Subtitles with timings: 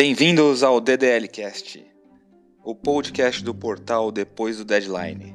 [0.00, 1.84] Bem-vindos ao DDLcast,
[2.62, 5.34] o podcast do portal Depois do Deadline.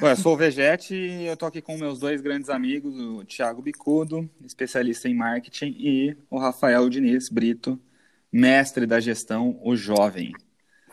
[0.00, 3.24] Bom, eu sou o Vegete e eu tô aqui com meus dois grandes amigos, o
[3.24, 7.80] Thiago Bicudo, especialista em marketing, e o Rafael Diniz Brito,
[8.32, 10.32] mestre da gestão, o jovem.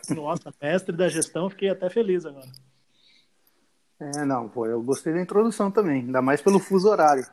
[0.07, 2.51] Nossa, mestre da gestão, fiquei até feliz agora.
[3.99, 7.25] É, não, pô, eu gostei da introdução também, ainda mais pelo fuso horário.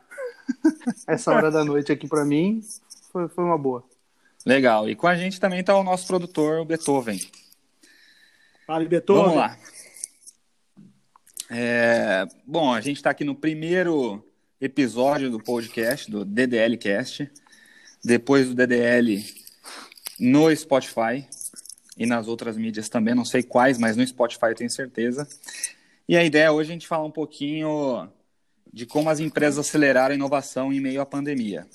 [1.07, 2.61] Essa hora da noite aqui para mim
[3.11, 3.83] foi, foi uma boa.
[4.45, 4.89] Legal.
[4.89, 7.19] E com a gente também está o nosso produtor, o Beethoven.
[8.65, 9.23] Fala, Beethoven.
[9.23, 9.57] Vamos lá.
[11.49, 14.25] É, bom, a gente está aqui no primeiro
[14.59, 17.29] episódio do podcast, do DDLcast.
[18.03, 19.23] Depois do DDL
[20.19, 21.27] no Spotify
[21.97, 25.27] e nas outras mídias também, não sei quais, mas no Spotify eu tenho certeza.
[26.07, 28.09] E a ideia hoje é a gente falar um pouquinho
[28.73, 31.67] de como as empresas aceleraram a inovação em meio à pandemia.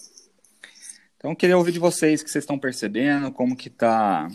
[1.16, 4.28] Então, eu queria ouvir de vocês o que vocês estão percebendo, como que está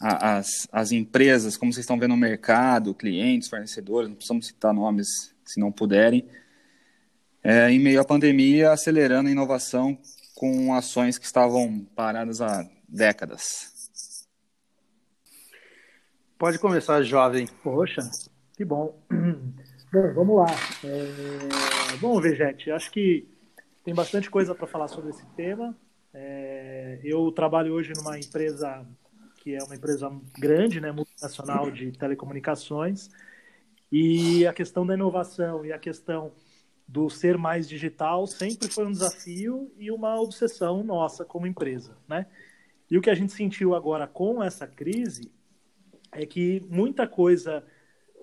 [0.00, 5.34] as, as empresas, como vocês estão vendo o mercado, clientes, fornecedores, não precisamos citar nomes
[5.44, 6.26] se não puderem,
[7.42, 9.98] é, em meio à pandemia, acelerando a inovação
[10.34, 13.90] com ações que estavam paradas há décadas.
[16.38, 17.46] Pode começar, jovem.
[17.62, 18.08] Poxa,
[18.56, 18.98] que bom.
[19.92, 20.46] Bom, vamos lá.
[20.84, 21.96] É...
[21.96, 23.26] Bom, Vegete, acho que
[23.84, 25.76] tem bastante coisa para falar sobre esse tema.
[26.14, 27.00] É...
[27.02, 28.86] Eu trabalho hoje numa empresa
[29.38, 33.08] que é uma empresa grande, né, multinacional de telecomunicações,
[33.90, 36.30] e a questão da inovação e a questão
[36.86, 42.26] do ser mais digital sempre foi um desafio e uma obsessão nossa como empresa, né?
[42.90, 45.32] E o que a gente sentiu agora com essa crise
[46.12, 47.64] é que muita coisa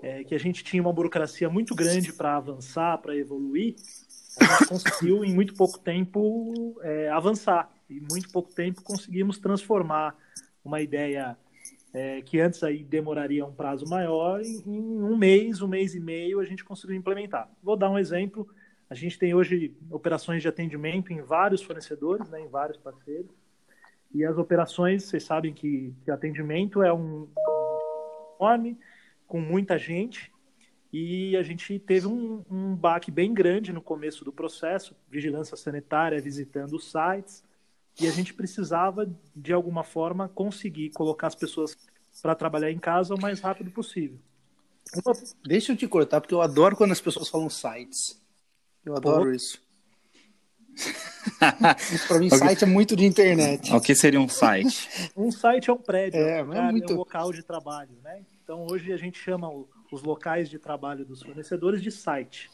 [0.02, 3.76] é, que a gente tinha uma burocracia muito grande para avançar, para evoluir,
[4.40, 7.72] a gente conseguiu em muito pouco tempo é, avançar.
[7.90, 10.16] E muito pouco tempo conseguimos transformar
[10.64, 11.38] uma ideia
[11.94, 16.00] é, que antes aí demoraria um prazo maior, em, em um mês, um mês e
[16.00, 17.50] meio, a gente conseguiu implementar.
[17.64, 18.48] Vou dar um exemplo.
[18.90, 23.32] A gente tem hoje operações de atendimento em vários fornecedores, né, em vários parceiros.
[24.14, 27.28] E as operações, vocês sabem que, que atendimento é um
[28.40, 28.78] enorme,
[29.28, 30.32] com muita gente
[30.92, 36.22] e a gente teve um, um baque bem grande no começo do processo, vigilância sanitária
[36.22, 37.44] visitando os sites,
[38.00, 41.78] e a gente precisava, de alguma forma, conseguir colocar as pessoas
[42.22, 44.18] para trabalhar em casa o mais rápido possível.
[45.46, 48.22] Deixa eu te cortar, porque eu adoro quando as pessoas falam sites.
[48.86, 49.32] Eu adoro Pô.
[49.32, 49.62] isso.
[52.08, 53.74] para mim, site é muito de internet.
[53.74, 54.88] O que seria um site?
[55.16, 56.92] um site é um prédio, é, é, muito...
[56.92, 58.22] é um local de trabalho, né?
[58.44, 59.50] Então, hoje a gente chama
[59.92, 62.50] os locais de trabalho dos fornecedores de site.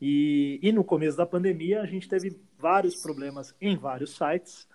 [0.00, 4.66] E, e no começo da pandemia, a gente teve vários problemas em vários sites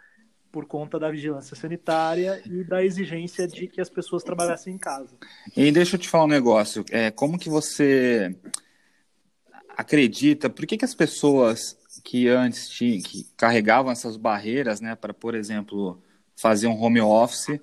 [0.52, 5.18] por conta da vigilância sanitária e da exigência de que as pessoas trabalhassem em casa.
[5.56, 6.86] E deixa eu te falar um negócio.
[6.92, 8.34] É, como que você
[9.76, 10.50] acredita?
[10.50, 15.36] Por que, que as pessoas que antes tinham, que carregavam essas barreiras, né, para, por
[15.36, 16.02] exemplo,
[16.36, 17.60] fazer um home office,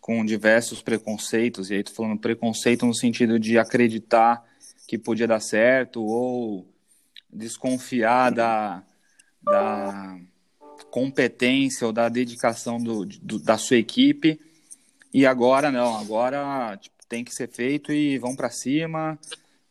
[0.00, 4.44] com diversos preconceitos, e aí tô falando preconceito no sentido de acreditar
[4.88, 6.66] que podia dar certo ou
[7.32, 8.82] desconfiar da,
[9.42, 10.18] da
[10.90, 14.40] competência ou da dedicação do, do, da sua equipe.
[15.14, 19.18] E agora não, agora tipo, tem que ser feito e vão para cima,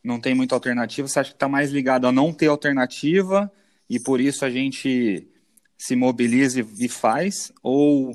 [0.01, 1.07] não tem muita alternativa.
[1.07, 3.51] Você acha que está mais ligado a não ter alternativa
[3.91, 5.27] e por isso a gente
[5.77, 7.51] se mobiliza e faz?
[7.61, 8.11] Ou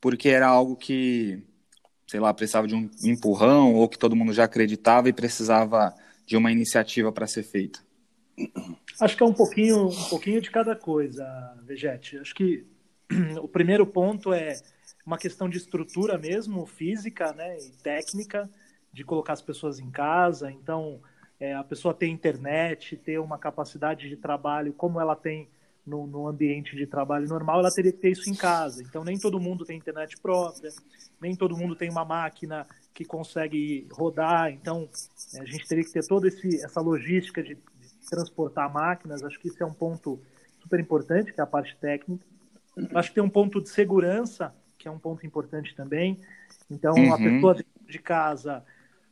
[0.00, 1.42] porque era algo que
[2.06, 5.92] sei lá, precisava de um empurrão ou que todo mundo já acreditava e precisava
[6.26, 7.80] de uma iniciativa para ser feita?
[9.00, 11.26] Acho que é um pouquinho, um pouquinho de cada coisa,
[11.64, 12.18] Vegete.
[12.18, 12.66] Acho que
[13.42, 14.60] o primeiro ponto é
[15.04, 18.48] uma questão de estrutura mesmo, física né, e técnica,
[18.92, 20.50] de colocar as pessoas em casa.
[20.50, 21.00] Então,
[21.44, 25.48] é, a pessoa ter internet, ter uma capacidade de trabalho como ela tem
[25.86, 28.82] no, no, ambiente de trabalho normal, ela teria que ter isso em casa.
[28.82, 30.70] Então, nem todo mundo tem internet própria,
[31.20, 34.50] nem todo mundo tem uma máquina que consegue rodar.
[34.50, 34.88] Então,
[35.34, 39.22] é, a gente teria que ter toda esse, essa logística de, de, transportar máquinas.
[39.22, 40.18] Acho que isso é um ponto
[40.62, 42.24] super importante, que é a parte técnica.
[42.94, 46.18] Acho que tem um ponto de segurança, que é um ponto importante também.
[46.70, 47.12] Então, uhum.
[47.12, 47.56] a pessoa
[47.86, 48.64] de casa.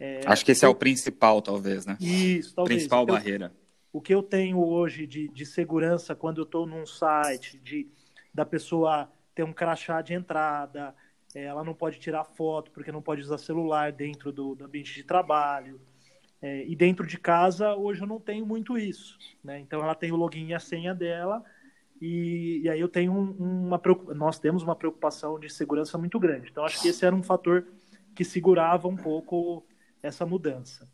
[0.02, 1.96] É, Acho que esse é o principal, talvez, né?
[2.00, 2.78] Isso, talvez.
[2.78, 3.52] Principal então, barreira
[3.92, 7.86] o que eu tenho hoje de, de segurança quando eu estou num site, de
[8.32, 10.94] da pessoa ter um crachá de entrada,
[11.34, 14.94] é, ela não pode tirar foto porque não pode usar celular dentro do, do ambiente
[14.94, 15.78] de trabalho.
[16.40, 19.18] É, e dentro de casa, hoje eu não tenho muito isso.
[19.44, 19.60] Né?
[19.60, 21.44] Então ela tem o login e a senha dela
[22.00, 23.80] E, e aí eu tenho uma
[24.14, 26.48] nós temos uma preocupação de segurança muito grande.
[26.50, 27.66] Então acho que esse era um fator
[28.14, 29.64] que segurava um pouco
[30.02, 30.88] essa mudança.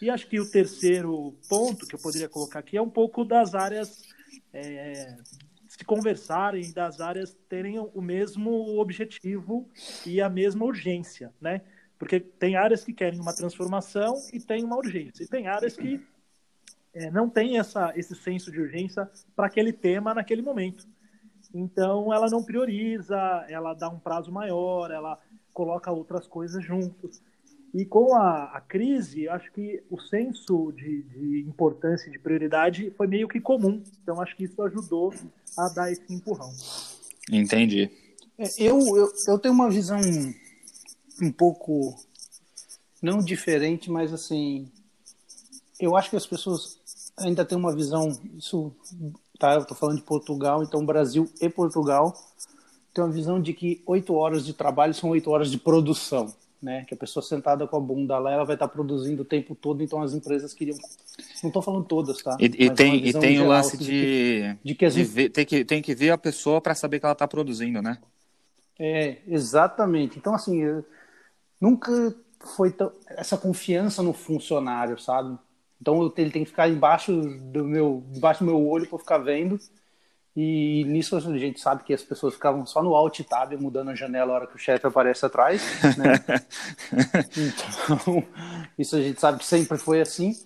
[0.00, 3.54] E acho que o terceiro ponto que eu poderia colocar aqui é um pouco das
[3.54, 4.02] áreas
[4.52, 5.16] é,
[5.68, 9.68] se conversarem, das áreas terem o mesmo objetivo
[10.06, 11.62] e a mesma urgência, né?
[11.98, 15.22] Porque tem áreas que querem uma transformação e tem uma urgência.
[15.22, 16.00] E tem áreas que
[16.94, 20.88] é, não tem essa, esse senso de urgência para aquele tema naquele momento.
[21.52, 23.16] Então, ela não prioriza,
[23.48, 25.18] ela dá um prazo maior, ela
[25.52, 27.22] coloca outras coisas juntos.
[27.72, 32.92] E com a, a crise, acho que o senso de, de importância e de prioridade
[32.96, 33.82] foi meio que comum.
[34.02, 35.14] Então, acho que isso ajudou
[35.56, 36.52] a dar esse empurrão.
[37.30, 37.90] Entendi.
[38.36, 40.00] É, eu, eu, eu tenho uma visão
[41.22, 41.94] um pouco,
[43.00, 44.68] não diferente, mas assim,
[45.78, 46.80] eu acho que as pessoas
[47.18, 48.72] ainda têm uma visão, isso,
[49.38, 52.16] tá, eu tô falando de Portugal, então Brasil e Portugal
[52.94, 56.84] tem uma visão de que oito horas de trabalho são oito horas de produção, né?
[56.84, 59.82] Que a pessoa sentada com a bunda lá, ela vai estar produzindo o tempo todo,
[59.82, 60.76] então as empresas queriam.
[61.42, 62.36] Não estou falando todas, tá?
[62.38, 65.64] E, e tem, e tem o lance assim, de, de, que, de ver, tem, que,
[65.64, 67.98] tem que ver a pessoa para saber que ela está produzindo, né?
[68.78, 70.18] É, exatamente.
[70.18, 70.62] Então, assim,
[71.60, 72.14] nunca
[72.56, 75.38] foi tão, essa confiança no funcionário, sabe?
[75.80, 79.58] Então ele tem que ficar embaixo do meu, embaixo do meu olho para ficar vendo.
[80.36, 83.94] E nisso a gente sabe que as pessoas ficavam só no alt tab mudando a
[83.94, 85.62] janela a hora que o chefe aparece atrás,
[85.96, 86.14] né?
[87.36, 88.24] então,
[88.78, 90.38] isso a gente sabe que sempre foi assim.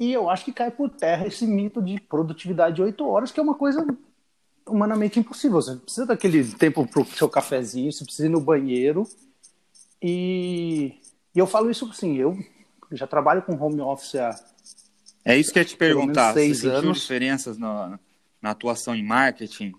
[0.00, 3.38] E eu acho que cai por terra esse mito de produtividade de 8 horas, que
[3.38, 3.86] é uma coisa
[4.66, 5.62] humanamente impossível.
[5.62, 9.08] Você precisa daquele tempo para o seu cafezinho, você precisa ir no banheiro.
[10.02, 10.94] E,
[11.32, 12.36] e eu falo isso assim, eu
[12.90, 14.34] já trabalho com home office há
[15.24, 16.34] é isso que eu ia te perguntar.
[16.34, 17.00] Você sentiu anos.
[17.00, 17.98] diferenças na,
[18.44, 19.72] na, atuação em marketing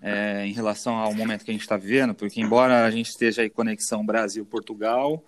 [0.00, 2.14] é, em relação ao momento que a gente está vivendo?
[2.14, 5.24] Porque embora a gente esteja em conexão Brasil-Portugal,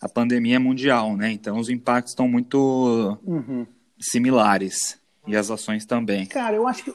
[0.00, 1.30] a pandemia é mundial, né?
[1.32, 3.66] Então os impactos estão muito uhum.
[4.00, 6.26] similares e as ações também.
[6.26, 6.94] Cara, eu acho que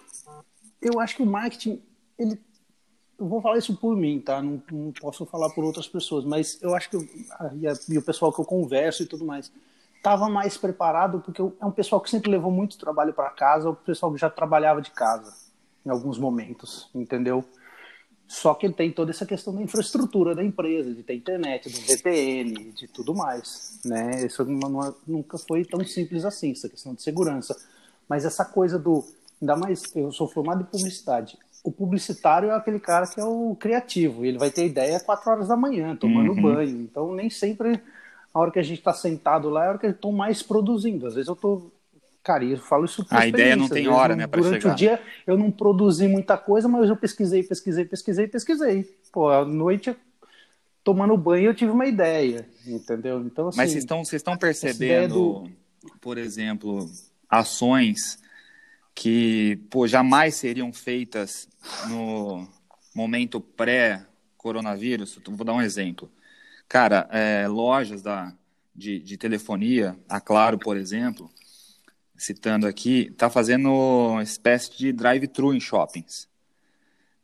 [0.81, 1.81] eu acho que o marketing
[2.17, 2.39] ele
[3.19, 4.41] eu vou falar isso por mim, tá?
[4.41, 7.07] Não, não posso falar por outras pessoas, mas eu acho que eu,
[7.55, 9.51] e, a, e o pessoal que eu converso e tudo mais
[10.03, 13.75] estava mais preparado, porque é um pessoal que sempre levou muito trabalho para casa, o
[13.75, 15.33] pessoal que já trabalhava de casa
[15.85, 17.43] em alguns momentos, entendeu?
[18.27, 21.79] Só que ele tem toda essa questão da infraestrutura da empresa, de ter internet, do
[21.79, 24.25] VPN, de tudo mais, né?
[24.25, 27.55] Isso não, é, nunca foi tão simples assim, essa questão de segurança.
[28.09, 29.05] Mas essa coisa do,
[29.41, 31.37] ainda mais, eu sou formado em publicidade.
[31.63, 35.47] O publicitário é aquele cara que é o criativo, ele vai ter ideia quatro horas
[35.47, 36.41] da manhã, tomando uhum.
[36.41, 36.81] banho.
[36.81, 37.81] Então nem sempre
[38.33, 40.41] a hora que a gente está sentado lá é a hora que eu estou mais
[40.41, 41.05] produzindo.
[41.05, 41.71] Às vezes eu estou.
[42.23, 44.57] Cara, eu falo isso por A ideia não tem hora, né, para chegar.
[44.59, 48.97] Durante o dia eu não produzi muita coisa, mas eu pesquisei, pesquisei, pesquisei, pesquisei.
[49.11, 49.95] Pô, à noite,
[50.83, 53.21] tomando banho, eu tive uma ideia, entendeu?
[53.21, 55.51] Então, assim, mas vocês estão, vocês estão percebendo, do...
[55.99, 56.89] por exemplo,
[57.29, 58.17] ações
[58.95, 61.49] que pô, jamais seriam feitas
[61.89, 62.47] no
[62.95, 65.19] momento pré-coronavírus?
[65.27, 66.09] Vou dar um exemplo.
[66.73, 68.33] Cara, é, lojas da,
[68.75, 71.29] de, de, telefonia, a Claro, por exemplo,
[72.17, 76.27] citando aqui, está fazendo uma espécie de drive-thru em shoppings.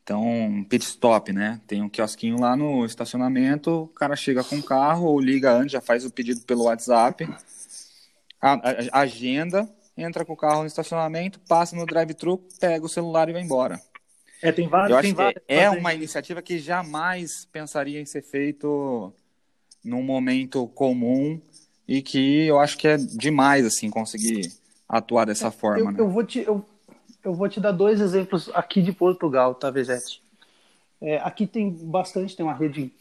[0.03, 1.59] Então, pit stop, né?
[1.65, 5.71] Tem um quiosquinho lá no estacionamento, o cara chega com o carro ou liga antes,
[5.71, 7.27] já faz o pedido pelo WhatsApp,
[8.39, 8.53] a,
[8.91, 13.33] a, agenda, entra com o carro no estacionamento, passa no drive-thru, pega o celular e
[13.33, 13.81] vai embora.
[14.43, 14.91] É, tem vários.
[14.91, 19.11] Eu acho que é uma iniciativa que jamais pensaria em ser feito
[19.89, 21.41] num momento comum
[21.87, 24.51] e que eu acho que é demais assim conseguir
[24.87, 25.79] atuar dessa é, forma.
[25.79, 25.99] Eu, né?
[25.99, 26.63] eu, vou te, eu,
[27.23, 30.21] eu vou te dar dois exemplos aqui de Portugal, tá, Vezete?
[31.01, 32.93] É, aqui tem bastante, tem uma rede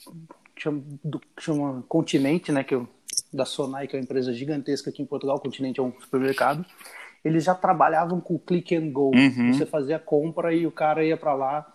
[0.54, 2.88] que chama, do, que chama Continente, né, que eu,
[3.32, 5.38] da Sonai, que é uma empresa gigantesca aqui em Portugal.
[5.38, 6.64] Continente é um supermercado.
[7.22, 9.10] Eles já trabalhavam com click and go.
[9.14, 9.52] Uhum.
[9.52, 11.74] Você fazia a compra e o cara ia para lá.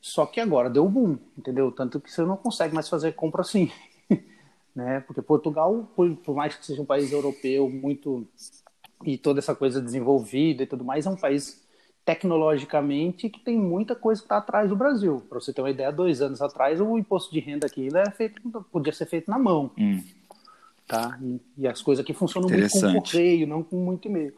[0.00, 1.72] Só que agora deu boom, entendeu?
[1.72, 3.72] Tanto que você não consegue mais fazer compra assim
[4.76, 5.00] né?
[5.00, 8.28] Porque Portugal, por, por, mais que seja um país europeu muito
[9.04, 11.64] e toda essa coisa desenvolvida e tudo mais, é um país
[12.04, 15.22] tecnologicamente que tem muita coisa que está atrás do Brasil.
[15.28, 18.40] Para você ter uma ideia, dois anos atrás o imposto de renda aqui é feito,
[18.70, 20.02] podia ser feito na mão, hum.
[20.86, 21.18] tá?
[21.22, 24.34] E, e, as coisas aqui funcionam muito com correio, não com muito e-mail.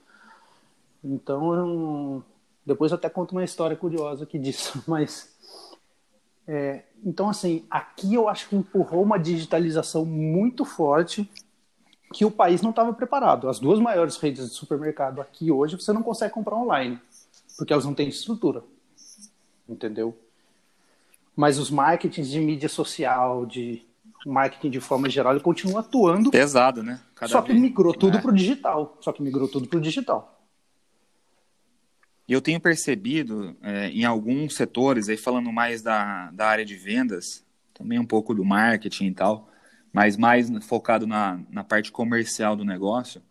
[1.04, 2.25] Então, eu,
[2.64, 5.37] depois eu até conto uma história curiosa aqui disso, mas
[6.48, 11.30] é, então, assim, aqui eu acho que empurrou uma digitalização muito forte
[12.14, 13.50] que o país não estava preparado.
[13.50, 16.98] As duas maiores redes de supermercado aqui hoje você não consegue comprar online,
[17.58, 18.64] porque elas não têm estrutura.
[19.68, 20.16] entendeu?
[21.36, 23.86] Mas os marketings de mídia social, de
[24.24, 26.30] marketing de forma geral, ele continua atuando.
[26.30, 26.98] Pesado, né?
[27.14, 28.20] Cada só que migrou tudo é.
[28.20, 28.96] para o digital.
[29.00, 30.38] Só que migrou tudo para o digital.
[32.28, 36.75] E eu tenho percebido é, em alguns setores, aí falando mais da, da área de
[36.75, 37.42] vendas,
[37.73, 39.50] também um pouco do marketing e tal,
[39.90, 43.23] mas mais focado na, na parte comercial do negócio,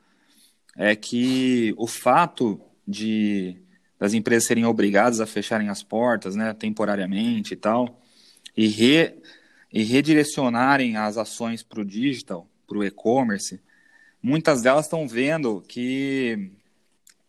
[0.76, 3.58] é que o fato de
[4.00, 8.00] das empresas serem obrigadas a fecharem as portas, né, temporariamente e tal,
[8.56, 9.16] e, re,
[9.74, 13.60] e redirecionarem as ações para o digital, para o e-commerce,
[14.22, 16.52] muitas delas estão vendo que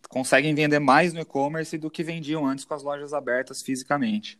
[0.09, 4.39] conseguem vender mais no e-commerce do que vendiam antes com as lojas abertas fisicamente.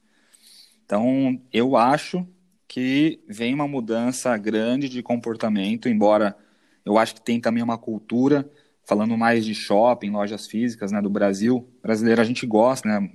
[0.84, 2.28] Então, eu acho
[2.68, 6.36] que vem uma mudança grande de comportamento, embora
[6.84, 8.50] eu acho que tem também uma cultura,
[8.84, 11.70] falando mais de shopping, lojas físicas, né, do Brasil.
[11.84, 13.12] Brasileiro a gente gosta, né?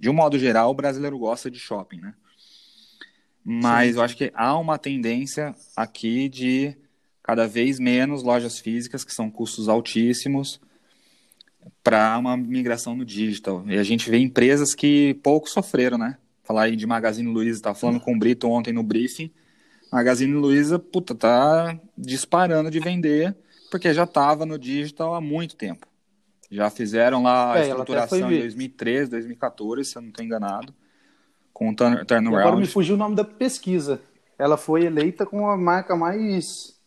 [0.00, 2.14] De um modo geral, o brasileiro gosta de shopping, né?
[3.44, 3.98] Mas Sim.
[3.98, 6.74] eu acho que há uma tendência aqui de
[7.22, 10.58] cada vez menos lojas físicas, que são custos altíssimos,
[11.82, 13.64] para uma migração no digital.
[13.66, 16.16] E a gente vê empresas que pouco sofreram, né?
[16.42, 19.30] Falar aí de Magazine Luiza, estava falando com o Brito ontem no briefing.
[19.92, 23.36] Magazine Luiza, puta, tá disparando de vender,
[23.70, 25.86] porque já estava no digital há muito tempo.
[26.50, 30.74] Já fizeram lá a é, estruturação em 2013, 2014, se eu não estou enganado,
[31.52, 32.28] com o turnaround.
[32.28, 34.00] agora me fugiu o nome da pesquisa.
[34.38, 36.78] Ela foi eleita como a marca mais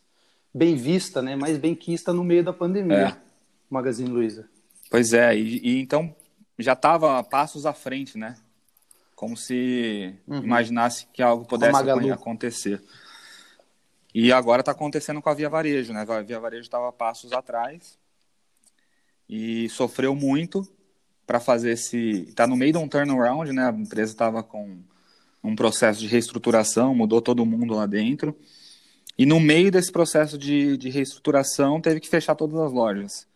[0.54, 1.36] bem vista, né?
[1.36, 3.16] mais bem quista no meio da pandemia, é.
[3.70, 4.48] Magazine Luiza.
[4.92, 6.14] Pois é, e, e então
[6.58, 8.36] já estava passos à frente, né?
[9.16, 10.44] Como se uhum.
[10.44, 11.74] imaginasse que algo pudesse
[12.12, 12.82] acontecer.
[14.14, 16.04] E agora está acontecendo com a Via Varejo, né?
[16.06, 17.98] A Via Varejo estava passos atrás
[19.26, 20.62] e sofreu muito
[21.26, 22.26] para fazer esse.
[22.28, 23.70] Está no meio de um turnaround, né?
[23.70, 24.78] A empresa estava com
[25.42, 28.38] um processo de reestruturação, mudou todo mundo lá dentro.
[29.16, 33.31] E no meio desse processo de, de reestruturação, teve que fechar todas as lojas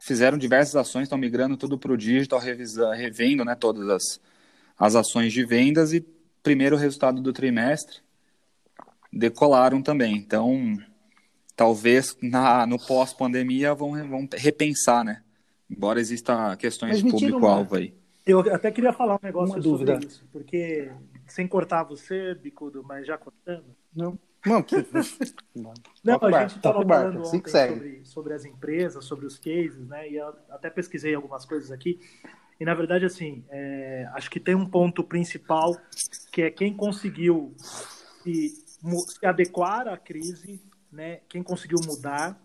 [0.00, 4.20] fizeram diversas ações, estão migrando tudo para o digital, revisa, revendo né, todas as,
[4.76, 6.04] as ações de vendas e
[6.42, 7.98] primeiro resultado do trimestre
[9.12, 10.16] decolaram também.
[10.16, 10.76] Então,
[11.54, 15.22] talvez na, no pós-pandemia vão, vão repensar, né?
[15.70, 17.94] Embora exista questões público-alvo aí.
[18.26, 20.06] Eu até queria falar um negócio uma sobre dúvida.
[20.06, 20.90] isso, porque
[21.26, 23.64] sem cortar você, Bicudo, mas já cortando.
[23.94, 24.18] Não.
[24.44, 24.64] Não,
[26.02, 30.08] não a gente estava falando assim sobre, sobre as empresas, sobre os cases, né?
[30.08, 32.00] E eu até pesquisei algumas coisas aqui.
[32.58, 35.76] E na verdade, assim, é, acho que tem um ponto principal
[36.32, 37.54] que é quem conseguiu
[38.22, 41.20] se, se adequar à crise, né?
[41.28, 42.40] Quem conseguiu mudar.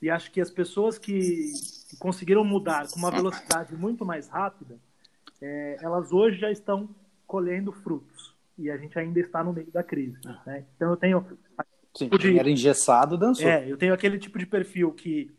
[0.00, 1.52] E acho que as pessoas que,
[1.88, 4.78] que conseguiram mudar com uma velocidade muito mais rápida,
[5.40, 6.88] é, elas hoje já estão
[7.26, 10.18] colhendo frutos e a gente ainda está no meio da crise.
[10.26, 10.42] Ah.
[10.46, 10.64] Né?
[10.76, 11.26] Então eu tenho.
[11.96, 13.48] Sim, tipo de, era engessado, dançou.
[13.48, 15.30] É, eu tenho aquele tipo de perfil que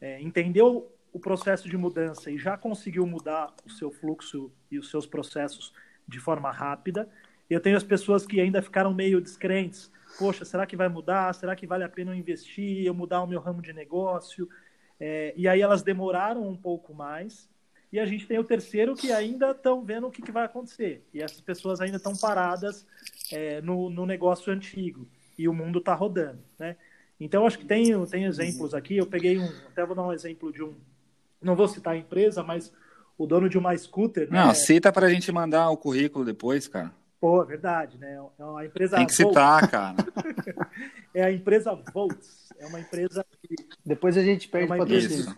[0.00, 4.90] é, entendeu o processo de mudança e já conseguiu mudar o seu fluxo e os
[4.90, 5.72] seus processos
[6.06, 7.08] de forma rápida.
[7.50, 9.90] Eu tenho as pessoas que ainda ficaram meio descrentes.
[10.18, 11.34] Poxa, será que vai mudar?
[11.34, 14.48] Será que vale a pena eu investir, eu mudar o meu ramo de negócio?
[15.00, 17.48] É, e aí elas demoraram um pouco mais
[17.92, 21.02] e a gente tem o terceiro que ainda estão vendo o que, que, vai acontecer.
[21.12, 22.86] E essas pessoas ainda estão paradas
[23.32, 25.08] é, no, no, negócio antigo.
[25.38, 26.76] E o mundo está rodando, né?
[27.18, 28.96] Então, acho que tem, tem exemplos aqui.
[28.96, 29.48] Eu peguei um...
[29.66, 30.74] Até vou dar um exemplo de um...
[31.40, 32.72] Não vou citar a empresa, mas
[33.16, 34.28] o dono de uma scooter...
[34.30, 34.54] Não, né?
[34.54, 36.92] cita para a gente mandar o currículo depois, cara.
[37.20, 38.16] Pô, verdade, né?
[38.38, 38.96] É uma empresa.
[38.96, 39.96] Tem que citar, cara.
[41.12, 42.48] é a empresa Volts.
[42.58, 43.56] É uma empresa que.
[43.84, 45.36] Depois a gente pede é patrocínio.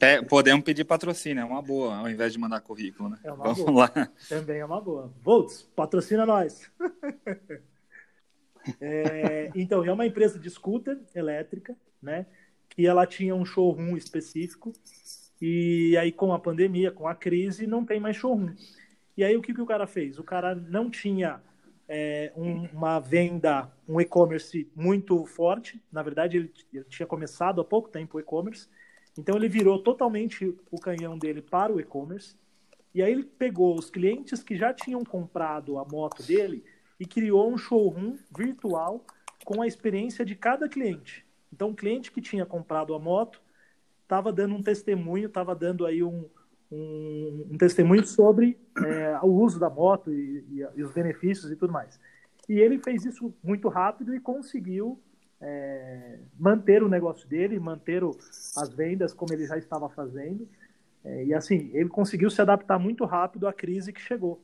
[0.00, 3.18] É, podemos pedir patrocínio, é uma boa, ao invés de mandar currículo, né?
[3.24, 3.92] É uma Vamos boa.
[3.94, 4.08] lá.
[4.28, 5.12] Também é uma boa.
[5.22, 6.70] Volts, patrocina nós.
[8.80, 12.26] é, então, é uma empresa de scooter elétrica, né?
[12.68, 14.72] Que ela tinha um showroom específico.
[15.40, 18.54] E aí, com a pandemia, com a crise, não tem mais showroom.
[19.16, 20.18] E aí o que, que o cara fez?
[20.18, 21.40] O cara não tinha
[21.88, 25.82] é, um, uma venda, um e-commerce muito forte.
[25.90, 28.68] Na verdade, ele, ele, tinha começado há pouco tempo o e-commerce.
[29.18, 32.36] Então ele virou totalmente o canhão dele para o e-commerce.
[32.94, 36.64] E aí ele pegou os clientes que já tinham comprado a moto dele
[36.98, 39.04] e criou um showroom virtual
[39.44, 41.24] com a experiência de cada cliente.
[41.52, 43.40] Então o cliente que tinha comprado a moto
[44.02, 46.28] estava dando um testemunho, estava dando aí um,
[46.70, 51.56] um, um testemunho sobre é, o uso da moto e, e, e, os benefícios e
[51.56, 51.98] tudo mais.
[52.48, 55.00] E ele fez isso muito rápido e conseguiu
[55.40, 58.10] é, manter o negócio dele, manter o,
[58.56, 60.48] as vendas como ele já estava fazendo.
[61.04, 64.42] É, e assim, ele conseguiu se adaptar muito rápido à crise que chegou.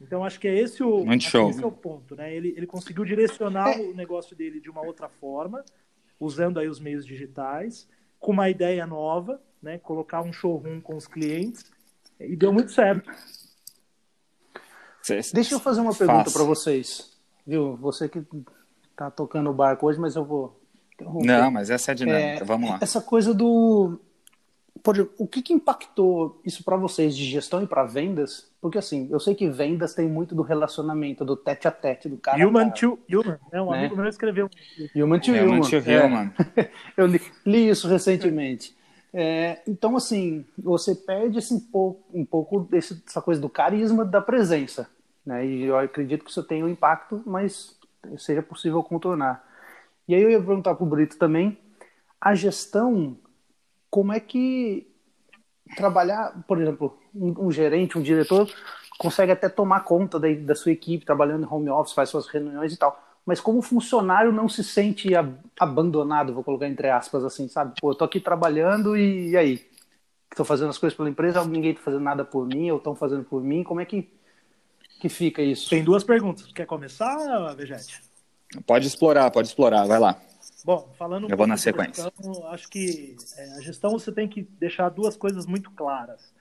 [0.00, 1.50] Então, acho que é esse o, Muito show.
[1.50, 2.34] esse é o ponto, né?
[2.34, 5.64] Ele, ele conseguiu direcionar o negócio dele de uma outra forma,
[6.18, 7.88] usando aí os meios digitais,
[8.18, 9.78] com uma ideia nova, né?
[9.78, 11.64] Colocar um showroom com os clientes,
[12.20, 13.10] e deu muito certo.
[15.32, 17.16] Deixa eu fazer uma pergunta para vocês.
[17.46, 17.76] Viu?
[17.76, 18.22] Você que
[18.94, 20.60] tá tocando o barco hoje, mas eu vou.
[21.00, 22.42] Não, mas essa é a dinâmica.
[22.42, 22.78] É, Vamos lá.
[22.80, 24.00] Essa coisa do.
[24.82, 28.48] Pode, o que, que impactou isso para vocês de gestão e para vendas?
[28.60, 32.16] Porque assim, eu sei que vendas tem muito do relacionamento, do tete a tete, do
[32.16, 32.46] cara.
[32.46, 33.38] Human to human.
[33.50, 33.78] É, um né?
[33.78, 34.48] amigo meu escreveu.
[34.94, 35.46] Human to human.
[35.46, 36.32] human, to human.
[36.56, 36.70] É.
[36.96, 38.76] eu li, li, isso recentemente.
[39.12, 44.20] É, então, assim, você perde esse, um pouco, um pouco essa coisa do carisma da
[44.20, 44.88] presença.
[45.24, 45.46] Né?
[45.46, 47.76] E eu acredito que isso tenha um impacto, mas
[48.18, 49.44] seja possível contornar.
[50.06, 51.58] E aí eu ia perguntar para o Brito também,
[52.20, 53.16] a gestão,
[53.90, 54.90] como é que
[55.76, 58.50] trabalhar, por exemplo, um, um gerente, um diretor,
[58.98, 62.72] consegue até tomar conta da, da, sua equipe, trabalhando em home office, faz suas reuniões
[62.72, 63.07] e tal.
[63.28, 65.10] Mas como funcionário não se sente
[65.60, 67.74] abandonado, vou colocar entre aspas assim, sabe?
[67.78, 69.68] Pô, eu tô aqui trabalhando e, e aí?
[70.30, 73.24] Estou fazendo as coisas pela empresa, ninguém está fazendo nada por mim, ou estão fazendo
[73.24, 74.10] por mim, como é que
[74.98, 75.68] que fica isso?
[75.68, 76.50] Tem duas perguntas.
[76.52, 78.00] Quer começar, Vegete?
[78.66, 80.18] Pode explorar, pode explorar, vai lá.
[80.64, 82.04] Bom, falando um Eu vou na sequência.
[82.04, 86.32] Gestão, acho que é, a gestão você tem que deixar duas coisas muito claras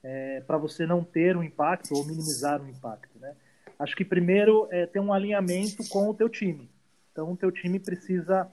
[0.00, 3.34] é, para você não ter um impacto ou minimizar o um impacto, né?
[3.80, 6.70] Acho que primeiro é ter um alinhamento com o teu time.
[7.10, 8.46] Então, o teu time precisa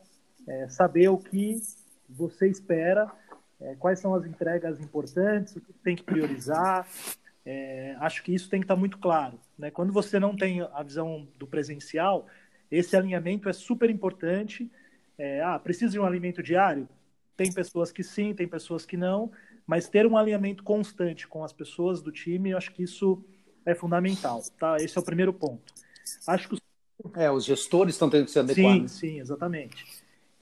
[0.48, 1.62] é, saber o que
[2.08, 3.12] você espera,
[3.60, 6.88] é, quais são as entregas importantes, o que tem que priorizar,
[7.46, 9.38] é, acho que isso tem que estar muito claro.
[9.60, 9.70] Né?
[9.70, 12.28] Quando você não tem a visão do presencial,
[12.72, 14.72] esse alinhamento é super importante.
[15.18, 16.88] É, ah, precisa de um alimento diário?
[17.36, 19.30] Tem pessoas que sim, tem pessoas que não,
[19.66, 23.22] mas ter um alinhamento constante com as pessoas do time, eu acho que isso
[23.68, 24.42] é fundamental.
[24.58, 24.78] Tá?
[24.78, 25.74] Esse é o primeiro ponto.
[26.26, 26.62] Acho que os...
[27.16, 28.74] É, os gestores estão tendo que se adequar.
[28.74, 29.86] Sim, sim, exatamente.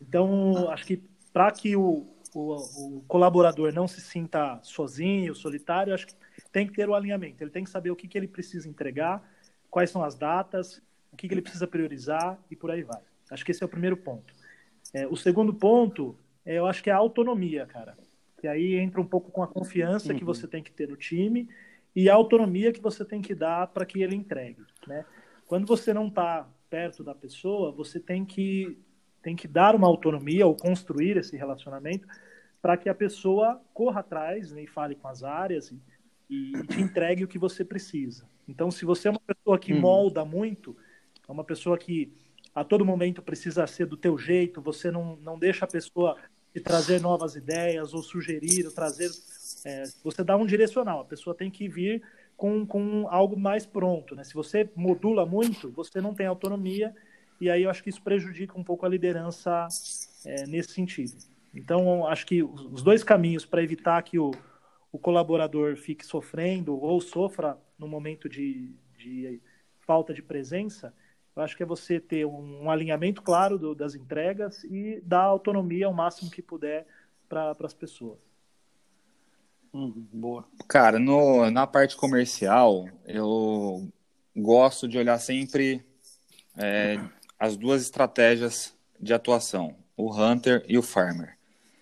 [0.02, 6.08] Então, acho que para que o, o, o, colaborador não se sinta sozinho, solitário, acho
[6.08, 6.16] que
[6.52, 7.44] tem que ter o alinhamento.
[7.44, 9.28] Ele tem que saber o que, que ele precisa entregar,
[9.70, 13.02] quais são as datas, o que, que ele precisa priorizar e por aí vai.
[13.30, 14.34] Acho que esse é o primeiro ponto.
[14.94, 17.98] É, o segundo ponto, é, eu acho que é a autonomia, cara.
[18.42, 20.20] E aí entra um pouco com a confiança uhum.
[20.20, 21.50] que você tem que ter no time
[21.96, 24.62] e a autonomia que você tem que dar para que ele entregue.
[24.86, 25.06] Né?
[25.48, 28.78] Quando você não está perto da pessoa, você tem que,
[29.22, 32.08] tem que dar uma autonomia ou construir esse relacionamento
[32.62, 35.80] para que a pessoa corra atrás né, e fale com as áreas e,
[36.30, 38.28] e, te entregue o que você precisa.
[38.48, 39.80] Então, se você é uma pessoa que hum.
[39.80, 40.76] molda muito,
[41.28, 42.12] é uma pessoa que
[42.54, 46.18] a todo momento precisa ser do teu jeito, você não, não deixa a pessoa
[46.52, 49.10] te trazer novas ideias ou sugerir, ou trazer...
[49.66, 52.04] É, você dá um direcional, a pessoa tem que vir
[52.38, 54.16] com, com algo mais pronto.
[54.16, 54.24] Né?
[54.24, 56.96] Se você modula muito, você não tem autonomia
[57.42, 59.68] e aí eu acho que isso prejudica um pouco a liderança
[60.24, 61.18] é, nesse sentido.
[61.54, 64.32] Então, acho que os dois caminhos para evitar que o,
[64.92, 69.42] o colaborador fique sofrendo ou sofra no momento de, de
[69.80, 70.94] falta de presença,
[71.36, 75.24] eu acho que é você ter um, um alinhamento claro do, das entregas e dar
[75.24, 76.86] autonomia ao máximo que puder
[77.28, 78.20] para as pessoas.
[79.76, 80.48] Uhum, boa.
[80.70, 83.86] Cara, no, na parte comercial, eu
[84.34, 85.86] gosto de olhar sempre
[86.56, 86.98] é,
[87.38, 91.38] as duas estratégias de atuação, o Hunter e o Farmer.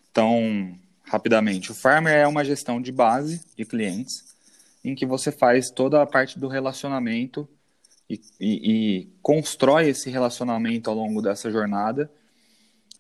[0.10, 1.72] Então, rapidamente.
[1.72, 4.26] O Farmer é uma gestão de base de clientes,
[4.84, 7.48] em que você faz toda a parte do relacionamento
[8.10, 12.12] e, e, e constrói esse relacionamento ao longo dessa jornada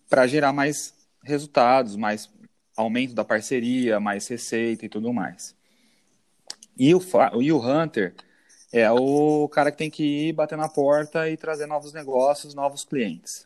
[0.08, 2.30] para gerar mais resultados, mais
[2.76, 5.56] aumento da parceria, mais receita e tudo mais.
[6.78, 7.02] E o,
[7.40, 8.14] e o Hunter
[8.72, 12.84] é o cara que tem que ir bater na porta e trazer novos negócios, novos
[12.84, 13.46] clientes.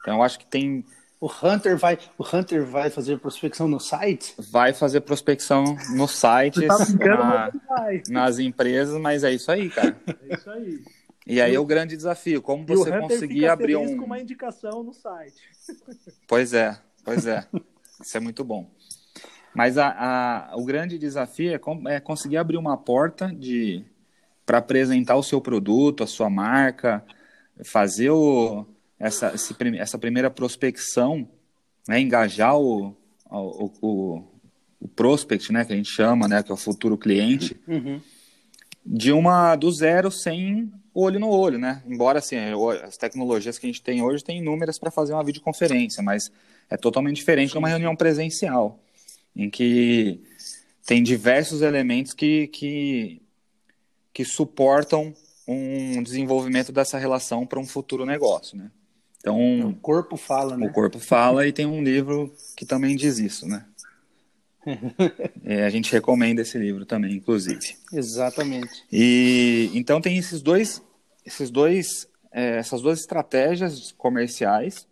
[0.00, 0.84] Então, eu acho que tem
[1.20, 4.34] o Hunter vai, o Hunter vai fazer prospecção no site?
[4.38, 7.50] Vai fazer prospecção no site, tá na,
[8.08, 9.96] nas empresas, mas é isso aí, cara.
[10.28, 10.84] É isso aí.
[11.26, 13.96] E aí é o grande desafio, como e você conseguir abrir um.
[13.96, 15.42] com uma indicação no site.
[16.28, 17.46] Pois é, pois é.
[18.00, 18.70] Isso é muito bom.
[19.54, 23.84] Mas a, a, o grande desafio é, é conseguir abrir uma porta de
[24.44, 27.04] para apresentar o seu produto, a sua marca,
[27.64, 28.64] fazer o,
[28.98, 31.28] essa, esse, essa primeira prospecção,
[31.88, 32.96] né, engajar o,
[33.28, 34.24] o, o,
[34.80, 38.00] o, prospect, né, que a gente chama, né, que é o futuro cliente, uhum.
[38.84, 41.82] de uma do zero sem olho no olho, né?
[41.86, 42.36] Embora assim,
[42.82, 46.30] as tecnologias que a gente tem hoje têm inúmeras para fazer uma videoconferência, mas
[46.70, 48.80] é totalmente diferente de uma reunião presencial,
[49.34, 50.20] em que
[50.84, 53.22] tem diversos elementos que, que
[54.16, 55.12] que suportam
[55.46, 58.70] um desenvolvimento dessa relação para um futuro negócio, né?
[59.18, 60.66] Então, o corpo fala, né?
[60.66, 63.66] O corpo fala e tem um livro que também diz isso, né?
[65.44, 67.76] é, a gente recomenda esse livro também, inclusive.
[67.92, 68.84] Exatamente.
[68.90, 70.82] E então tem esses dois,
[71.22, 74.86] esses dois, é, essas duas estratégias comerciais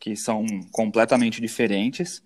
[0.00, 2.22] que são completamente diferentes.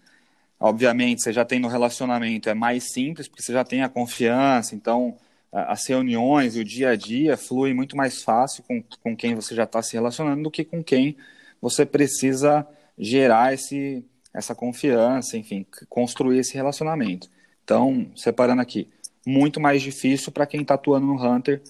[0.59, 4.75] Obviamente, você já tem no relacionamento é mais simples porque você já tem a confiança,
[4.75, 5.17] então
[5.53, 9.55] as reuniões e o dia a dia flui muito mais fácil com, com quem você
[9.55, 11.17] já está se relacionando do que com quem
[11.61, 12.67] você precisa
[12.99, 17.29] gerar esse, essa confiança, enfim, construir esse relacionamento.
[17.63, 18.89] Então, separando aqui,
[19.27, 21.63] muito mais difícil para quem está atuando no Hunter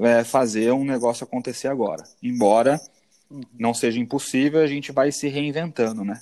[0.00, 2.04] é, fazer um negócio acontecer agora.
[2.22, 2.80] Embora
[3.58, 6.18] não seja impossível, a gente vai se reinventando, né?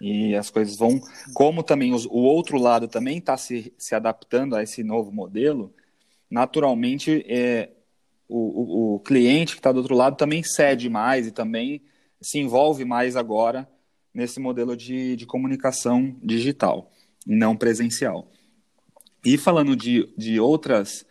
[0.00, 1.00] E as coisas vão.
[1.34, 5.74] Como também os, o outro lado também está se, se adaptando a esse novo modelo,
[6.30, 7.70] naturalmente é,
[8.28, 11.82] o, o, o cliente que está do outro lado também cede mais e também
[12.20, 13.68] se envolve mais agora
[14.14, 16.90] nesse modelo de, de comunicação digital
[17.28, 18.30] não presencial.
[19.24, 21.04] E falando de, de outras,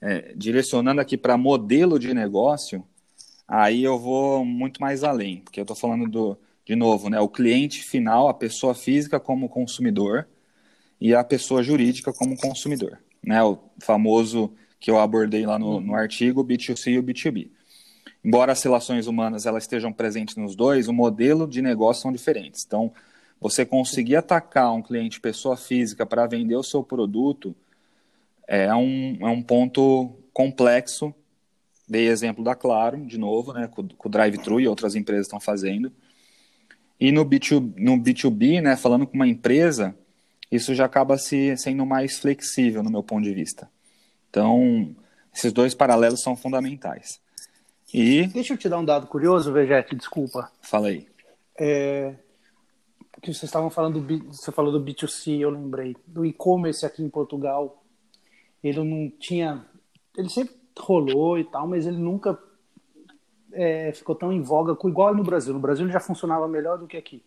[0.00, 2.86] é, direcionando aqui para modelo de negócio,
[3.46, 7.28] aí eu vou muito mais além, porque eu estou falando do, de novo, né, o
[7.28, 10.26] cliente final, a pessoa física como consumidor
[11.00, 15.94] e a pessoa jurídica como consumidor, né, o famoso que eu abordei lá no, no
[15.94, 17.50] artigo, B2C e o B2B.
[18.24, 22.64] Embora as relações humanas elas estejam presentes nos dois, o modelo de negócio são diferentes.
[22.64, 22.92] Então,
[23.40, 27.54] você conseguir atacar um cliente pessoa física para vender o seu produto
[28.46, 31.12] é um, é um ponto complexo.
[31.92, 35.38] Dei exemplo da Claro, de novo, né, com, com o drive-thru e outras empresas estão
[35.38, 35.92] fazendo.
[36.98, 39.94] E no, B2, no B2B, né, falando com uma empresa,
[40.50, 43.68] isso já acaba se, sendo mais flexível no meu ponto de vista.
[44.30, 44.96] Então,
[45.34, 47.20] esses dois paralelos são fundamentais.
[47.92, 48.26] E...
[48.28, 50.50] Deixa eu te dar um dado curioso, Vegete, desculpa.
[50.62, 51.06] Fala aí.
[51.60, 52.14] É,
[53.20, 55.94] que vocês estavam falando, do, você falou do B2C, eu lembrei.
[56.06, 57.84] Do e-commerce aqui em Portugal,
[58.64, 59.64] ele não tinha...
[60.16, 62.38] Ele sempre rolou e tal, mas ele nunca
[63.52, 65.52] é, ficou tão em voga igual no Brasil.
[65.52, 67.22] No Brasil ele já funcionava melhor do que aqui.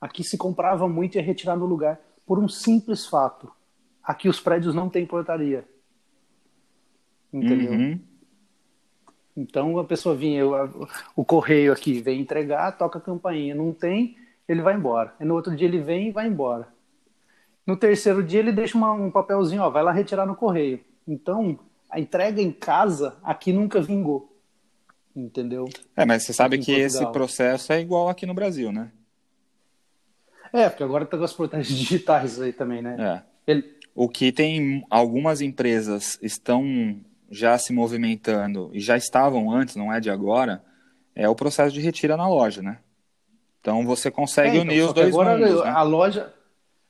[0.00, 3.50] Aqui se comprava muito e ia retirar no lugar por um simples fato.
[4.02, 5.64] Aqui os prédios não têm portaria.
[7.32, 7.72] Entendeu?
[7.72, 8.00] Uhum.
[9.36, 10.44] Então a pessoa vinha,
[11.14, 14.16] o correio aqui vem entregar, toca a campainha, não tem,
[14.48, 15.14] ele vai embora.
[15.20, 16.68] E no outro dia ele vem e vai embora.
[17.66, 20.80] No terceiro dia ele deixa uma, um papelzinho, ó, vai lá retirar no correio.
[21.06, 21.58] Então
[21.96, 24.30] a entrega em casa aqui nunca vingou.
[25.14, 25.64] Entendeu?
[25.96, 28.92] É, mas você sabe que esse processo é igual aqui no Brasil, né?
[30.52, 33.24] É, porque agora tá com as portais digitais aí também, né?
[33.46, 33.50] É.
[33.50, 33.76] Ele...
[33.94, 39.98] O que tem algumas empresas estão já se movimentando e já estavam antes, não é
[39.98, 40.62] de agora,
[41.14, 42.78] é o processo de retira na loja, né?
[43.58, 45.70] Então você consegue é, então, unir os dois agora mundos, né?
[45.70, 46.34] a loja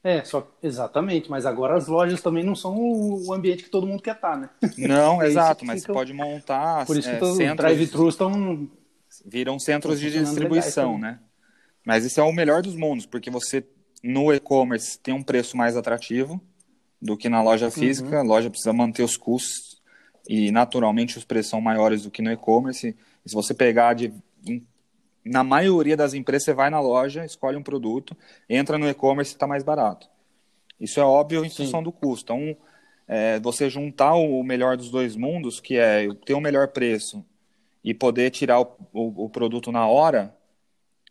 [0.06, 4.00] é, só exatamente, mas agora as lojas também não são o ambiente que todo mundo
[4.00, 4.50] quer estar, tá, né?
[4.78, 5.92] Não, é exato, mas fica...
[5.92, 7.56] você pode montar Por isso que é, os centros...
[7.56, 8.68] drive-thrus estão
[9.24, 11.18] viram centros de distribuição, né?
[11.84, 13.64] Mas isso é o melhor dos mundos, porque você
[14.00, 16.40] no e-commerce tem um preço mais atrativo
[17.02, 18.20] do que na loja física, uhum.
[18.20, 19.82] a loja precisa manter os custos
[20.28, 22.96] e naturalmente os preços são maiores do que no e-commerce.
[23.24, 24.14] Se você pegar de,
[25.26, 28.16] na maioria das empresas, você vai na loja, escolhe um produto,
[28.48, 30.08] entra no e-commerce e está mais barato.
[30.80, 31.84] Isso é óbvio em função Sim.
[31.84, 32.32] do custo.
[32.32, 32.56] Então,
[33.08, 37.24] é, você juntar o melhor dos dois mundos, que é ter o um melhor preço
[37.82, 40.34] e poder tirar o, o, o, produto na hora,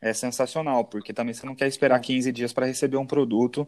[0.01, 3.67] é sensacional, porque também você não quer esperar 15 dias para receber um produto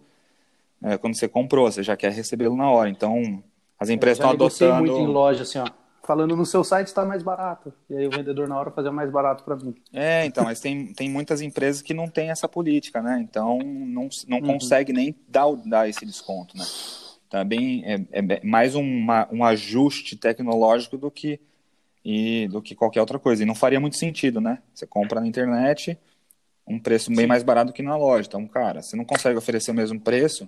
[0.84, 2.90] é, quando você comprou, você já quer recebê-lo na hora.
[2.90, 3.44] Então,
[3.80, 4.80] as empresas estão adotando.
[4.80, 5.68] muito em loja, assim, ó.
[6.08, 7.74] Falando no seu site está mais barato.
[7.90, 9.76] E aí o vendedor na hora fazia mais barato para mim.
[9.92, 13.20] É, então, mas tem, tem muitas empresas que não têm essa política, né?
[13.22, 14.54] Então não, não uhum.
[14.54, 16.64] consegue nem dar, dar esse desconto, né?
[17.30, 21.42] Também é, é mais uma, um ajuste tecnológico do que,
[22.06, 23.44] e, do que qualquer outra coisa.
[23.44, 24.60] E não faria muito sentido, né?
[24.74, 26.00] Você compra na internet
[26.66, 27.28] um preço bem Sim.
[27.28, 28.30] mais barato que na loja.
[28.30, 30.48] Então, cara, você não consegue oferecer o mesmo preço,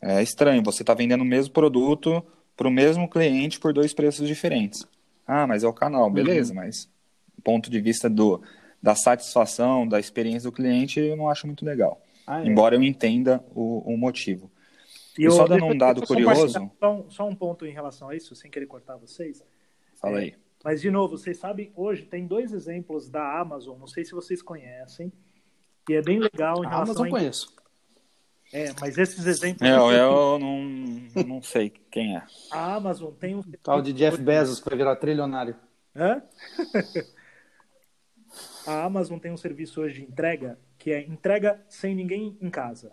[0.00, 2.24] é estranho, você está vendendo o mesmo produto
[2.56, 4.86] para o mesmo cliente por dois preços diferentes.
[5.26, 6.60] Ah, mas é o canal, beleza, uhum.
[6.60, 6.88] mas
[7.36, 8.42] do ponto de vista do,
[8.82, 12.00] da satisfação, da experiência do cliente, eu não acho muito legal.
[12.26, 12.46] Ah, é.
[12.46, 14.50] Embora eu entenda o, o motivo.
[15.18, 16.70] E, e só dando um dado curioso.
[16.78, 19.42] Só um, só um, ponto em relação a isso, sem querer cortar vocês.
[19.96, 20.30] Fala aí.
[20.30, 24.12] É, mas, de novo, vocês sabem, hoje tem dois exemplos da Amazon, não sei se
[24.12, 25.12] vocês conhecem,
[25.88, 27.10] e é bem legal em a relação Amazon a...
[27.10, 27.54] conheço.
[28.52, 29.68] É, mas esses exemplos.
[29.68, 30.60] Eu, eu não,
[31.26, 32.22] não sei quem é.
[32.50, 33.42] A Amazon tem um.
[33.62, 35.56] Tal de Jeff Bezos para virar trilionário.
[35.94, 36.22] Hã?
[38.66, 42.92] a Amazon tem um serviço hoje de entrega que é entrega sem ninguém em casa.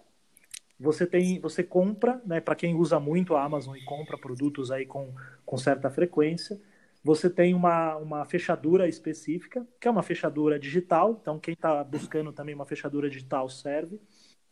[0.80, 4.86] Você tem, você compra, né, para quem usa muito a Amazon e compra produtos aí
[4.86, 5.14] com,
[5.46, 6.58] com certa frequência,
[7.04, 12.32] você tem uma, uma fechadura específica, que é uma fechadura digital, então quem está buscando
[12.32, 14.00] também uma fechadura digital serve,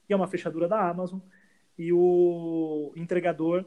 [0.10, 1.20] e é uma fechadura da Amazon,
[1.78, 3.64] e o entregador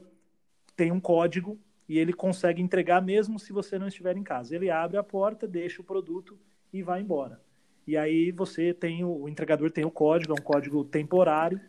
[0.75, 4.55] tem um código e ele consegue entregar mesmo se você não estiver em casa.
[4.55, 6.37] Ele abre a porta, deixa o produto
[6.71, 7.41] e vai embora.
[7.85, 11.59] E aí você tem o, o entregador tem o código, é um código temporário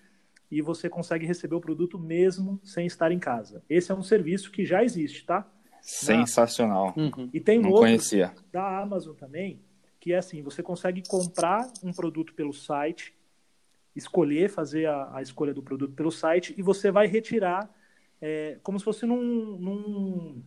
[0.50, 3.62] e você consegue receber o produto mesmo sem estar em casa.
[3.68, 5.50] Esse é um serviço que já existe, tá?
[5.80, 6.94] Sensacional.
[6.96, 7.28] Uhum.
[7.32, 8.32] E tem um outro conhecia.
[8.52, 9.60] da Amazon também,
[9.98, 13.14] que é assim, você consegue comprar um produto pelo site,
[13.94, 17.70] escolher, fazer a, a escolha do produto pelo site e você vai retirar
[18.20, 19.22] é, como se fosse num,
[19.58, 20.42] num,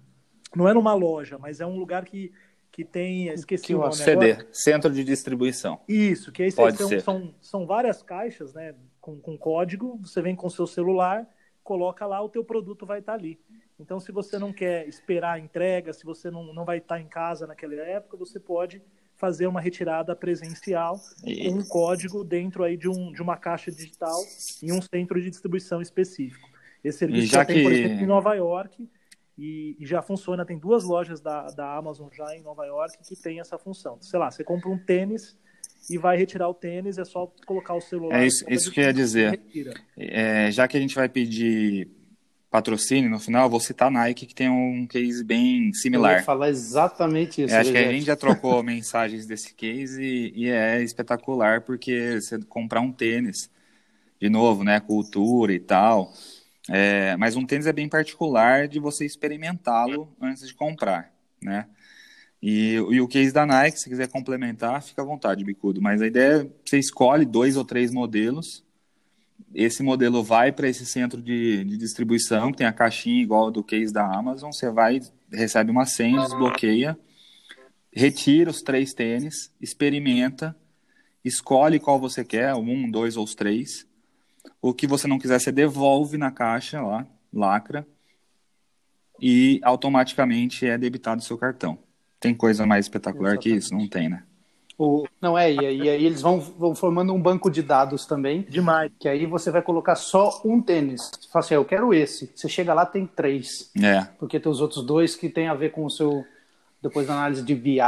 [0.56, 2.32] Não é numa loja, mas é um lugar que,
[2.72, 3.28] que tem.
[3.28, 4.48] Esqueci o nome CD, agora.
[4.52, 5.80] Centro de Distribuição.
[5.88, 7.02] Isso, que aí Pode são, ser.
[7.02, 8.74] são, são várias caixas, né?
[9.00, 11.28] Com, com código, você vem com seu celular,
[11.64, 13.40] coloca lá, o teu produto vai estar ali.
[13.80, 17.08] Então, se você não quer esperar a entrega, se você não, não vai estar em
[17.08, 18.82] casa naquela época, você pode
[19.18, 24.18] fazer uma retirada presencial com um código dentro aí de, um, de uma caixa digital
[24.64, 26.48] em um centro de distribuição específico.
[26.84, 28.88] Esse serviço E já já tem, por que- exemplo, em Nova York
[29.38, 30.46] e, e já funciona.
[30.46, 33.98] Tem duas lojas da, da Amazon já em Nova York que tem essa função.
[34.02, 35.36] Sei lá, você compra um tênis
[35.90, 38.22] e vai retirar o tênis, é só colocar o celular.
[38.22, 39.40] É isso- isso que eu ia dizer.
[39.98, 41.90] É, já que a gente vai pedir
[42.50, 45.74] patrocínio no final, eu vou citar a Nike, que tem um case bem Eu ia
[45.74, 46.24] similar.
[46.24, 47.54] falar exatamente isso.
[47.54, 52.20] É, acho que a gente já trocou mensagens desse case e, e é espetacular, porque
[52.22, 53.50] você comprar um tênis,
[54.20, 56.14] de novo, né, cultura e tal,
[56.70, 61.68] é, mas um tênis é bem particular de você experimentá-lo antes de comprar, né?
[62.42, 65.82] E, e o case da Nike, se quiser complementar, fica à vontade, Bicudo.
[65.82, 68.64] Mas a ideia é você escolhe dois ou três modelos,
[69.54, 73.64] esse modelo vai para esse centro de, de distribuição, que tem a caixinha igual do
[73.64, 75.00] case da Amazon, você vai,
[75.32, 76.98] recebe uma senha, desbloqueia,
[77.92, 80.56] retira os três tênis, experimenta,
[81.24, 83.88] escolhe qual você quer, um, dois ou os três.
[84.62, 87.86] O que você não quiser, você devolve na caixa lá, lacra,
[89.20, 91.80] e automaticamente é debitado o seu cartão.
[92.20, 93.74] Tem coisa mais espetacular que isso?
[93.74, 94.24] Não tem, né?
[94.78, 98.06] O- Não é, e aí, e aí eles vão, vão formando um banco de dados
[98.06, 98.92] também, Demais.
[99.00, 101.10] que aí você vai colocar só um tênis.
[101.20, 102.32] Você fala assim, eu quero esse.
[102.36, 103.72] Você chega lá, tem três.
[103.82, 106.24] É, Porque tem os outros dois que tem a ver com o seu.
[106.82, 107.80] Depois da análise de BI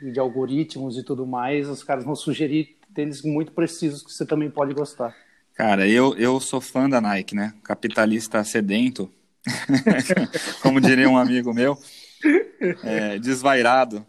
[0.00, 4.24] e de algoritmos e tudo mais, os caras vão sugerir tênis muito precisos que você
[4.24, 5.14] também pode gostar.
[5.54, 7.52] Cara, eu, eu sou fã da Nike, né?
[7.64, 9.10] Capitalista sedento,
[10.62, 11.76] como diria um amigo meu,
[12.84, 14.06] é, desvairado.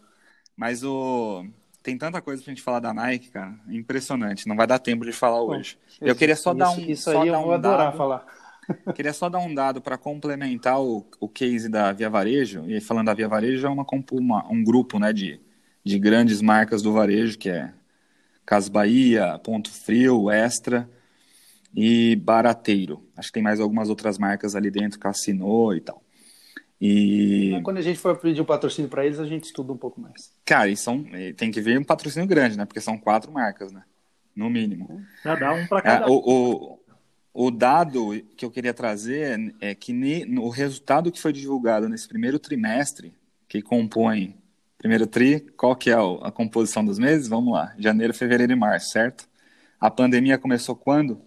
[0.55, 1.43] Mas o...
[1.83, 3.53] tem tanta coisa pra gente falar da Nike, cara.
[3.67, 4.47] Impressionante.
[4.47, 5.77] Não vai dar tempo de falar hoje.
[6.01, 6.79] Eu queria só dar um.
[6.79, 7.97] Isso, isso aí eu um vou adorar dado.
[7.97, 8.25] falar.
[8.95, 12.63] Queria só dar um dado para complementar o, o case da Via Varejo.
[12.69, 15.41] E falando da Via Varejo, é uma, uma- um grupo né, de,
[15.83, 17.73] de grandes marcas do varejo, que é
[18.45, 20.89] Cas Bahia, Ponto Frio, Extra
[21.75, 23.03] e Barateiro.
[23.17, 26.02] Acho que tem mais algumas outras marcas ali dentro, Cassino e tal.
[26.85, 30.01] E, Quando a gente for pedir o patrocínio para eles, a gente estuda um pouco
[30.01, 30.31] mais.
[30.45, 32.65] cara, e são, e tem que ver um patrocínio grande, né?
[32.65, 33.83] Porque são quatro marcas, né?
[34.35, 35.01] No mínimo.
[35.23, 36.09] Já dá um para É, cada.
[36.09, 36.79] o,
[37.33, 41.31] o, o dado que eu queria trazer é que ne- no- o resultado que foi
[41.31, 43.13] divulgado nesse primeiro trimestre,
[43.47, 44.35] que compõe
[44.77, 47.27] primeiro tri, qual que é o- a composição dos meses?
[47.29, 49.29] Vamos lá, janeiro, fevereiro e março, certo?
[49.79, 51.21] A pandemia começou quando?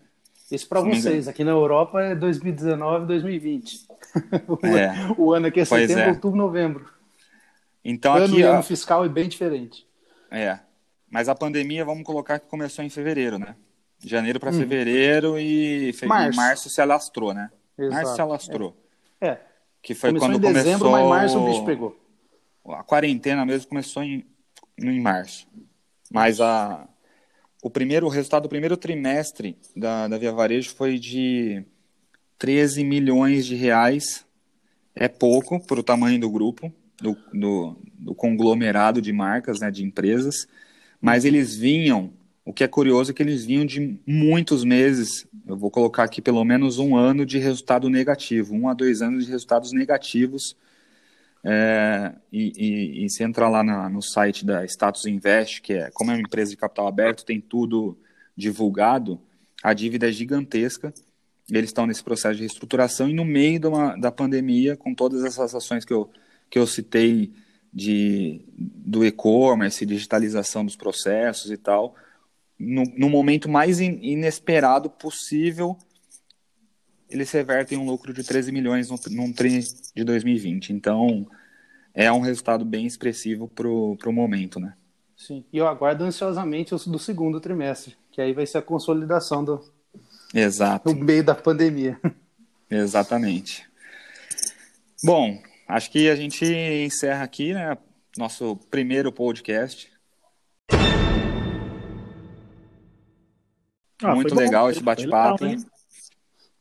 [0.51, 1.27] Isso para vocês.
[1.27, 3.86] Aqui na Europa é 2019, 2020.
[4.49, 4.95] o, É.
[5.19, 6.13] o ano aqui é Pois setembro, é.
[6.15, 6.87] outubro, novembro.
[7.85, 9.87] Então ano aqui, e ó, ano fiscal é bem diferente.
[10.31, 10.61] é.
[11.09, 13.55] Mas a pandemia, vamos colocar que começou em fevereiro, né?
[14.05, 14.59] Janeiro para Hum.
[14.59, 16.05] fevereiro e, fe...
[16.05, 16.37] Março.
[16.37, 17.49] março se alastrou, né?
[17.79, 17.95] Exato.
[17.95, 18.77] Março se alastrou.
[19.21, 19.39] É.
[19.81, 21.97] Que foi Começou quando em dezembro, começou mas em março o bicho pegou.
[22.71, 24.27] a quarentena mesmo começou em,
[24.79, 25.47] em março.
[26.11, 26.89] Mas a,
[27.63, 31.65] o primeiro o resultado do primeiro trimestre da, da Via Varejo foi de
[32.39, 34.25] 13 milhões de reais.
[34.95, 39.85] É pouco para o tamanho do grupo, do, do, do conglomerado de marcas, né, de
[39.85, 40.47] empresas.
[41.01, 42.13] Mas eles vinham,
[42.45, 46.23] o que é curioso é que eles vinham de muitos meses, eu vou colocar aqui
[46.23, 50.57] pelo menos um ano de resultado negativo, um a dois anos de resultados negativos
[51.45, 52.53] é, e,
[53.03, 56.15] e, e você entra lá na- no site da Status Invest, que é como é
[56.15, 57.97] uma empresa de capital aberto, tem tudo
[58.37, 59.21] divulgado,
[59.63, 60.93] a dívida é gigantesca.
[61.51, 65.55] Eles estão nesse processo de reestruturação e no meio uma, da pandemia, com todas essas
[65.55, 66.11] ações que eu,
[66.51, 67.33] que eu citei
[67.73, 71.95] de, do e-commerce, digitalização dos processos e tal,
[72.59, 75.77] no, no momento mais in, inesperado possível,
[77.09, 79.61] eles revertem um lucro de 13 milhões no, num TRI
[79.95, 80.73] de 2020.
[80.73, 81.29] Então,
[81.95, 84.75] é um resultado bem expressivo para o momento, né?
[85.17, 89.43] Sim, e eu aguardo ansiosamente o do segundo trimestre, que aí vai ser a consolidação
[89.43, 89.65] do,
[90.35, 90.93] Exato.
[90.93, 92.01] no meio da pandemia.
[92.71, 93.67] Exatamente.
[95.03, 97.77] Bom, acho que a gente encerra aqui, né?
[98.17, 99.93] Nosso primeiro podcast.
[104.03, 105.45] Ah, Muito legal esse bate-papo.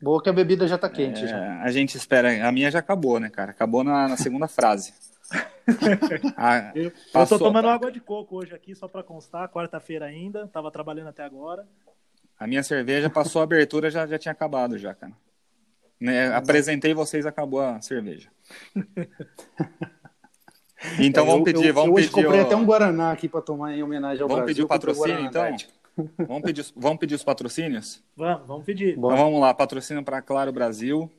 [0.01, 1.23] Boa que a bebida já tá quente.
[1.23, 1.61] É, já.
[1.61, 2.47] A gente espera.
[2.47, 3.51] A minha já acabou, né, cara?
[3.51, 4.93] Acabou na, na segunda frase.
[6.37, 7.37] ah, eu, passou...
[7.37, 11.07] eu tô tomando água de coco hoje aqui, só para constar, quarta-feira ainda, tava trabalhando
[11.07, 11.67] até agora.
[12.37, 15.13] A minha cerveja passou a abertura, já, já tinha acabado já, cara.
[15.99, 18.29] Né, apresentei vocês, acabou a cerveja.
[20.99, 22.23] Então é, vamos pedir, eu, vamos eu hoje pedir.
[22.23, 22.43] comprei o...
[22.43, 24.67] até um Guaraná aqui para tomar em homenagem ao vamos Brasil.
[24.67, 26.27] Vamos pedir o patrocínio, então?
[26.27, 28.03] vamos, pedir, vamos pedir os patrocínios?
[28.15, 28.97] Vamos, vamos pedir.
[28.97, 31.09] Então vamos lá, patrocínio para Claro Brasil,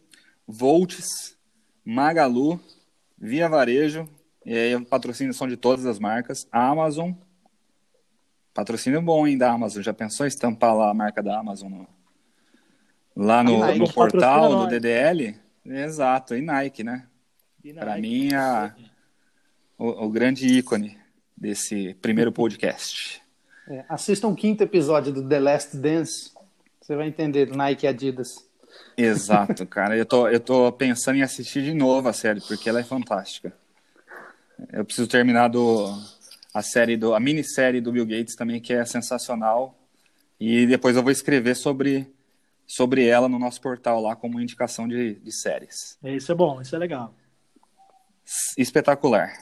[0.46, 1.36] Volts,
[1.84, 2.60] Magalu,
[3.18, 4.08] Via Varejo,
[4.44, 7.12] e aí patrocínio são de todas as marcas, Amazon,
[8.56, 9.82] Patrocínio bom, hein, da Amazon.
[9.82, 11.88] Já pensou em estampar lá a marca da Amazon no,
[13.14, 15.36] lá no, Nike, no portal do DDL?
[15.62, 17.06] Exato, e Nike, né?
[17.74, 18.74] Para mim, a,
[19.76, 20.96] o, o, grande ícone
[21.36, 23.20] desse primeiro podcast.
[23.68, 26.32] É, assista um quinto episódio do The Last Dance,
[26.80, 28.48] você vai entender Nike e Adidas.
[28.96, 29.98] Exato, cara.
[29.98, 33.52] Eu tô, eu tô pensando em assistir de novo a série, porque ela é fantástica.
[34.72, 35.92] Eu preciso terminar do,
[36.56, 39.78] a série do a minissérie do Bill Gates também que é sensacional
[40.40, 42.10] e depois eu vou escrever sobre
[42.66, 45.98] sobre ela no nosso portal lá como indicação de, de séries.
[46.02, 47.14] É, isso é bom, isso é legal.
[48.56, 49.34] Espetacular.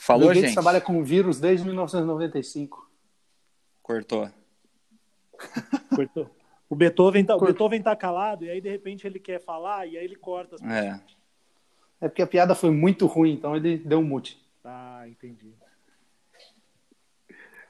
[0.00, 0.54] Falou, Bill Gates gente.
[0.54, 2.90] trabalha com vírus desde 1995.
[3.82, 4.30] Cortou.
[5.94, 6.30] Cortou.
[6.70, 9.98] O Beethoven tá, o Beethoven tá calado e aí de repente ele quer falar e
[9.98, 10.98] aí ele corta as É.
[12.00, 14.42] É porque a piada foi muito ruim, então ele deu um mute.
[14.64, 15.52] Ah, entendi.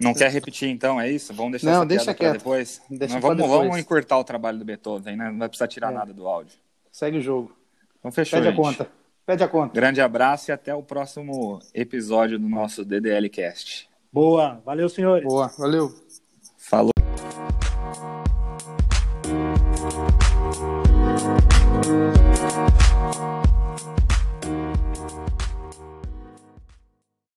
[0.00, 1.32] Não quer repetir então, é isso?
[1.32, 2.38] Vamos deixar não, essa deixa quieto.
[2.38, 2.82] depois?
[2.90, 3.52] Deixa vamos, depois.
[3.52, 5.30] vamos encurtar o trabalho do Beethoven, né?
[5.30, 5.94] Não vai precisar tirar é.
[5.94, 6.56] nada do áudio.
[6.90, 7.56] Segue o jogo.
[7.98, 8.60] Então fechou, Pede gente.
[8.60, 8.88] a conta.
[9.24, 9.74] Pede a conta.
[9.74, 13.88] Grande abraço e até o próximo episódio do nosso DDL Cast.
[14.12, 15.24] Boa, valeu senhores.
[15.24, 15.94] Boa, valeu.